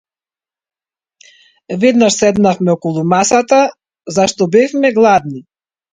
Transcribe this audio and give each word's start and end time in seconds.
Веднаш 1.83 2.17
седнавме 2.21 2.71
околу 2.75 3.03
масата 3.15 3.61
зашто 4.17 4.43
бевме 4.57 4.89
гладни. 5.01 5.39